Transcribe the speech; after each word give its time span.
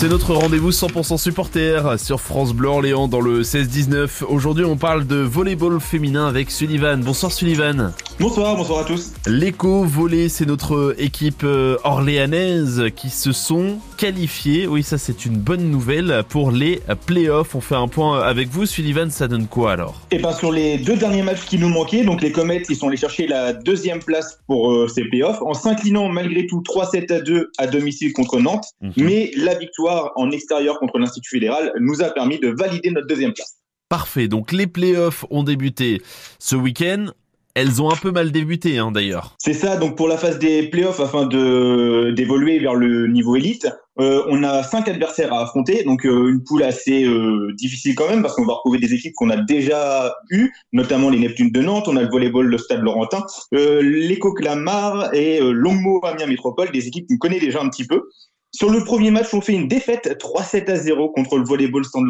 C'est 0.00 0.08
notre 0.08 0.32
rendez-vous 0.32 0.70
100% 0.70 1.18
supporter 1.18 1.98
sur 1.98 2.22
France 2.22 2.54
Bleu 2.54 2.70
Orléans 2.70 3.06
dans 3.06 3.20
le 3.20 3.42
16-19. 3.42 4.24
Aujourd'hui, 4.24 4.64
on 4.64 4.78
parle 4.78 5.06
de 5.06 5.16
volleyball 5.16 5.78
féminin 5.78 6.26
avec 6.26 6.50
Sullivan. 6.50 7.02
Bonsoir 7.02 7.30
Sullivan. 7.30 7.92
Bonsoir, 8.18 8.56
bonsoir 8.56 8.80
à 8.80 8.84
tous. 8.84 9.12
L'écho 9.26 9.84
volley, 9.84 10.30
c'est 10.30 10.46
notre 10.46 10.94
équipe 10.98 11.42
euh, 11.44 11.76
orléanaise 11.84 12.84
qui 12.96 13.10
se 13.10 13.32
sont 13.32 13.78
qualifiés. 13.98 14.66
Oui, 14.66 14.82
ça 14.82 14.96
c'est 14.96 15.26
une 15.26 15.36
bonne 15.36 15.70
nouvelle 15.70 16.22
pour 16.30 16.50
les 16.50 16.80
playoffs. 17.06 17.54
On 17.54 17.60
fait 17.60 17.74
un 17.74 17.88
point 17.88 18.22
avec 18.22 18.48
vous, 18.48 18.64
Sullivan. 18.64 19.10
Ça 19.10 19.28
donne 19.28 19.48
quoi 19.48 19.72
alors? 19.72 20.00
Et 20.10 20.18
bien 20.18 20.32
sur 20.32 20.50
les 20.50 20.78
deux 20.78 20.96
derniers 20.96 21.22
matchs 21.22 21.44
qui 21.44 21.58
nous 21.58 21.68
manquaient, 21.68 22.04
donc 22.04 22.22
les 22.22 22.32
Comets, 22.32 22.62
ils 22.70 22.76
sont 22.76 22.88
allés 22.88 22.96
chercher 22.96 23.26
la 23.26 23.52
deuxième 23.52 24.02
place 24.02 24.38
pour 24.46 24.72
euh, 24.72 24.88
ces 24.88 25.04
playoffs 25.04 25.42
en 25.42 25.52
s'inclinant 25.52 26.08
malgré 26.08 26.46
tout 26.46 26.62
3-7 26.62 27.12
à 27.12 27.20
2 27.20 27.52
à 27.58 27.66
domicile 27.66 28.14
contre 28.14 28.38
Nantes. 28.40 28.64
Mhm. 28.80 28.92
Mais 28.96 29.30
la 29.36 29.54
victoire 29.56 29.89
en 30.16 30.30
extérieur 30.30 30.78
contre 30.78 30.98
l'Institut 30.98 31.30
fédéral 31.30 31.72
nous 31.80 32.02
a 32.02 32.10
permis 32.10 32.38
de 32.38 32.48
valider 32.48 32.90
notre 32.90 33.06
deuxième 33.06 33.32
place. 33.32 33.56
Parfait, 33.88 34.28
donc 34.28 34.52
les 34.52 34.66
playoffs 34.66 35.24
ont 35.30 35.42
débuté 35.42 36.00
ce 36.38 36.54
week-end. 36.56 37.06
Elles 37.54 37.82
ont 37.82 37.90
un 37.90 37.96
peu 37.96 38.12
mal 38.12 38.30
débuté 38.30 38.78
hein, 38.78 38.92
d'ailleurs. 38.92 39.34
C'est 39.38 39.54
ça, 39.54 39.76
donc 39.76 39.96
pour 39.96 40.06
la 40.06 40.16
phase 40.16 40.38
des 40.38 40.68
playoffs, 40.68 41.00
afin 41.00 41.26
d'évoluer 41.26 42.60
vers 42.60 42.74
le 42.74 43.08
niveau 43.08 43.34
élite, 43.34 43.66
euh, 43.98 44.22
on 44.28 44.44
a 44.44 44.62
cinq 44.62 44.88
adversaires 44.88 45.32
à 45.34 45.42
affronter, 45.42 45.82
donc 45.82 46.06
euh, 46.06 46.28
une 46.28 46.44
poule 46.44 46.62
assez 46.62 47.04
euh, 47.04 47.52
difficile 47.56 47.96
quand 47.96 48.08
même 48.08 48.22
parce 48.22 48.34
qu'on 48.36 48.46
va 48.46 48.54
retrouver 48.54 48.78
des 48.78 48.94
équipes 48.94 49.14
qu'on 49.14 49.30
a 49.30 49.36
déjà 49.36 50.14
eues, 50.30 50.52
notamment 50.72 51.10
les 51.10 51.18
Neptunes 51.18 51.50
de 51.50 51.60
Nantes, 51.60 51.88
on 51.88 51.96
a 51.96 52.02
le 52.02 52.08
volleyball 52.08 52.46
le 52.46 52.56
Stade 52.56 52.82
Laurentin, 52.82 53.24
l'Eco 53.52 54.32
Clamart 54.32 55.12
et 55.12 55.40
Longmo 55.40 56.00
Amiens 56.04 56.26
Métropole, 56.26 56.70
des 56.70 56.86
équipes 56.86 57.08
qu'on 57.08 57.18
connaît 57.18 57.40
déjà 57.40 57.60
un 57.60 57.68
petit 57.68 57.86
peu. 57.86 58.08
Sur 58.52 58.68
le 58.70 58.82
premier 58.82 59.12
match, 59.12 59.32
on 59.32 59.40
fait 59.40 59.52
une 59.52 59.68
défaite 59.68 60.18
3-7 60.20 60.70
à 60.70 60.76
0 60.76 61.10
contre 61.10 61.38
le 61.38 61.44
volleyball 61.44 61.84
stand 61.84 62.04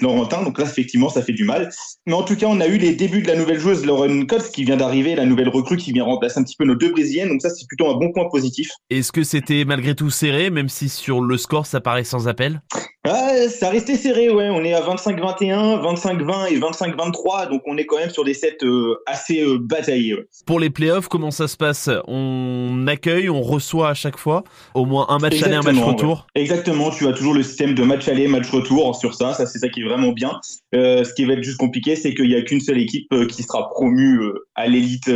Laurentin. 0.00 0.42
Donc 0.42 0.58
là, 0.58 0.64
effectivement, 0.64 1.08
ça 1.08 1.22
fait 1.22 1.32
du 1.32 1.44
mal. 1.44 1.70
Mais 2.06 2.14
en 2.14 2.24
tout 2.24 2.34
cas, 2.34 2.46
on 2.46 2.60
a 2.60 2.66
eu 2.66 2.78
les 2.78 2.96
débuts 2.96 3.22
de 3.22 3.28
la 3.28 3.36
nouvelle 3.36 3.60
joueuse 3.60 3.86
Lauren 3.86 4.26
Coates 4.26 4.50
qui 4.50 4.64
vient 4.64 4.76
d'arriver, 4.76 5.14
la 5.14 5.24
nouvelle 5.24 5.48
recrue 5.48 5.76
qui 5.76 5.92
vient 5.92 6.04
remplacer 6.04 6.40
un 6.40 6.42
petit 6.42 6.56
peu 6.56 6.64
nos 6.64 6.74
deux 6.74 6.90
brésiliennes. 6.90 7.28
Donc 7.28 7.42
ça, 7.42 7.50
c'est 7.50 7.66
plutôt 7.68 7.88
un 7.88 7.94
bon 7.94 8.12
point 8.12 8.28
positif. 8.28 8.70
Est-ce 8.90 9.12
que 9.12 9.22
c'était 9.22 9.64
malgré 9.64 9.94
tout 9.94 10.10
serré, 10.10 10.50
même 10.50 10.68
si 10.68 10.88
sur 10.88 11.20
le 11.20 11.36
score, 11.36 11.66
ça 11.66 11.80
paraît 11.80 12.04
sans 12.04 12.26
appel? 12.26 12.60
Ça 13.48 13.70
restait 13.70 13.96
serré, 13.96 14.30
ouais. 14.30 14.48
On 14.50 14.64
est 14.64 14.74
à 14.74 14.80
25-21, 14.80 15.80
25-20 15.82 16.52
et 16.52 16.58
25-23, 16.58 17.48
donc 17.50 17.62
on 17.66 17.76
est 17.76 17.86
quand 17.86 17.98
même 17.98 18.10
sur 18.10 18.24
des 18.24 18.34
sets 18.34 18.58
euh, 18.62 18.96
assez 19.06 19.42
euh, 19.42 19.58
bataillés. 19.58 20.16
Pour 20.46 20.60
les 20.60 20.70
playoffs, 20.70 21.08
comment 21.08 21.30
ça 21.30 21.48
se 21.48 21.56
passe? 21.56 21.88
On 22.06 22.86
accueille, 22.86 23.28
on 23.28 23.42
reçoit 23.42 23.90
à 23.90 23.94
chaque 23.94 24.18
fois? 24.18 24.44
Au 24.74 24.84
moins 24.84 25.06
un 25.08 25.18
match 25.18 25.42
aller, 25.42 25.54
un 25.54 25.62
match 25.62 25.78
retour? 25.78 26.26
Exactement, 26.34 26.90
tu 26.90 27.06
as 27.06 27.12
toujours 27.12 27.34
le 27.34 27.42
système 27.42 27.74
de 27.74 27.82
match 27.82 28.08
aller, 28.08 28.28
match 28.28 28.50
retour 28.50 28.94
sur 28.96 29.14
ça. 29.14 29.34
Ça, 29.34 29.46
c'est 29.46 29.58
ça 29.58 29.68
qui 29.68 29.80
est 29.80 29.84
vraiment 29.84 30.12
bien. 30.12 30.40
Euh, 30.74 31.04
ce 31.04 31.14
qui 31.14 31.24
va 31.24 31.34
être 31.34 31.42
juste 31.42 31.58
compliqué, 31.58 31.96
c'est 31.96 32.14
qu'il 32.14 32.28
n'y 32.28 32.36
a 32.36 32.42
qu'une 32.42 32.60
seule 32.60 32.78
équipe 32.78 33.12
qui 33.28 33.42
sera 33.42 33.68
promue 33.70 34.20
à 34.54 34.66
l'élite. 34.66 35.10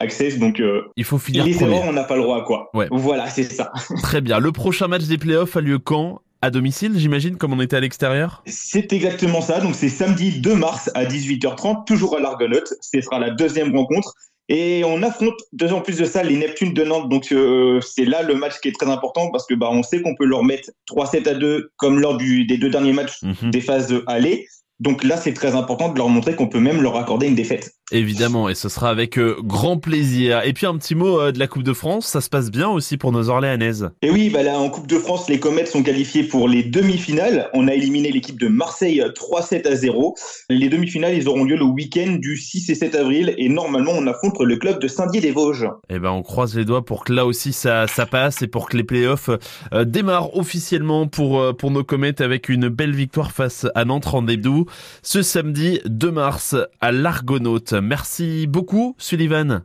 Access, 0.00 0.40
donc 0.40 0.60
il 0.96 1.04
faut 1.04 1.18
finir 1.18 1.46
les 1.46 1.62
erreurs, 1.62 1.84
on 1.86 1.92
n'a 1.92 2.02
pas 2.02 2.16
le 2.16 2.22
droit 2.22 2.44
quoi. 2.44 2.68
Ouais. 2.74 2.88
Voilà, 2.90 3.30
c'est 3.30 3.44
ça. 3.44 3.72
Très 4.02 4.20
bien. 4.20 4.40
Le 4.40 4.50
prochain 4.50 4.88
match 4.88 5.04
des 5.04 5.18
playoffs 5.18 5.56
a 5.56 5.60
lieu 5.60 5.78
quand? 5.78 6.20
À 6.44 6.50
domicile, 6.50 6.92
j'imagine, 6.96 7.36
comme 7.36 7.54
on 7.54 7.60
était 7.62 7.76
à 7.76 7.80
l'extérieur 7.80 8.42
C'est 8.46 8.92
exactement 8.92 9.40
ça. 9.40 9.60
Donc, 9.60 9.74
c'est 9.74 9.88
samedi 9.88 10.40
2 10.40 10.54
mars 10.54 10.90
à 10.94 11.06
18h30, 11.06 11.86
toujours 11.86 12.18
à 12.18 12.20
l'Argonaute. 12.20 12.74
Ce 12.82 13.00
sera 13.00 13.18
la 13.18 13.30
deuxième 13.30 13.74
rencontre. 13.74 14.14
Et 14.50 14.82
on 14.84 15.02
affronte, 15.02 15.40
en 15.62 15.80
plus 15.80 15.96
de 15.96 16.04
ça, 16.04 16.22
les 16.22 16.36
Neptunes 16.36 16.74
de 16.74 16.84
Nantes. 16.84 17.08
Donc, 17.08 17.32
euh, 17.32 17.80
c'est 17.80 18.04
là 18.04 18.22
le 18.22 18.34
match 18.34 18.60
qui 18.60 18.68
est 18.68 18.78
très 18.78 18.90
important 18.90 19.30
parce 19.30 19.46
que 19.46 19.54
bah, 19.54 19.70
on 19.72 19.82
sait 19.82 20.02
qu'on 20.02 20.14
peut 20.14 20.26
leur 20.26 20.44
mettre 20.44 20.70
3-7 20.90 21.26
à 21.26 21.34
2 21.34 21.70
comme 21.76 21.98
lors 21.98 22.18
du, 22.18 22.44
des 22.44 22.58
deux 22.58 22.68
derniers 22.68 22.92
matchs 22.92 23.22
mhm. 23.22 23.50
des 23.50 23.62
phases 23.62 23.88
de 23.88 24.04
aller. 24.06 24.46
Donc 24.80 25.02
là, 25.02 25.16
c'est 25.16 25.32
très 25.32 25.54
important 25.54 25.88
de 25.88 25.96
leur 25.96 26.10
montrer 26.10 26.34
qu'on 26.34 26.48
peut 26.48 26.60
même 26.60 26.82
leur 26.82 26.96
accorder 26.96 27.26
une 27.26 27.34
défaite. 27.34 27.72
Évidemment, 27.92 28.48
et 28.48 28.54
ce 28.54 28.70
sera 28.70 28.88
avec 28.88 29.18
euh, 29.18 29.36
grand 29.42 29.76
plaisir. 29.76 30.40
Et 30.44 30.54
puis 30.54 30.64
un 30.64 30.76
petit 30.78 30.94
mot 30.94 31.20
euh, 31.20 31.32
de 31.32 31.38
la 31.38 31.46
Coupe 31.46 31.62
de 31.62 31.74
France, 31.74 32.06
ça 32.06 32.22
se 32.22 32.30
passe 32.30 32.50
bien 32.50 32.68
aussi 32.68 32.96
pour 32.96 33.12
nos 33.12 33.28
Orléanaises. 33.28 33.90
Et 34.00 34.10
oui, 34.10 34.30
bah 34.30 34.42
là 34.42 34.58
en 34.58 34.70
Coupe 34.70 34.86
de 34.86 34.98
France, 34.98 35.28
les 35.28 35.38
Comètes 35.38 35.68
sont 35.68 35.82
qualifiés 35.82 36.22
pour 36.22 36.48
les 36.48 36.62
demi-finales. 36.62 37.50
On 37.52 37.68
a 37.68 37.74
éliminé 37.74 38.10
l'équipe 38.10 38.40
de 38.40 38.48
Marseille 38.48 39.04
3-7 39.14 39.68
à 39.68 39.76
0. 39.76 40.14
Les 40.48 40.70
demi-finales, 40.70 41.14
ils 41.14 41.28
auront 41.28 41.44
lieu 41.44 41.56
le 41.56 41.64
week-end 41.64 42.16
du 42.18 42.38
6 42.38 42.70
et 42.70 42.74
7 42.74 42.94
avril, 42.94 43.34
et 43.36 43.50
normalement, 43.50 43.92
on 43.92 44.06
affronte 44.06 44.40
le 44.40 44.56
club 44.56 44.80
de 44.80 44.88
Saint-Dié-des-Vosges. 44.88 45.68
Eh 45.90 45.98
ben, 45.98 46.10
on 46.10 46.22
croise 46.22 46.56
les 46.56 46.64
doigts 46.64 46.86
pour 46.86 47.04
que 47.04 47.12
là 47.12 47.26
aussi 47.26 47.52
ça, 47.52 47.86
ça 47.86 48.06
passe 48.06 48.40
et 48.40 48.46
pour 48.46 48.70
que 48.70 48.78
les 48.78 48.84
playoffs 48.84 49.28
euh, 49.74 49.84
démarrent 49.84 50.34
officiellement 50.36 51.06
pour 51.06 51.54
pour 51.56 51.70
nos 51.70 51.84
Comètes 51.84 52.22
avec 52.22 52.48
une 52.48 52.68
belle 52.68 52.94
victoire 52.94 53.30
face 53.30 53.66
à 53.74 53.84
Nantes 53.84 54.06
rendez-vous 54.06 54.66
ce 55.02 55.22
samedi 55.22 55.80
2 55.84 56.10
mars 56.10 56.56
à 56.80 56.92
l'Argonaute. 56.92 57.73
Merci 57.82 58.46
beaucoup, 58.46 58.94
Sullivan. 58.98 59.62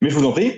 Mais 0.00 0.10
je 0.10 0.16
vous 0.16 0.24
en 0.24 0.32
prie. 0.32 0.52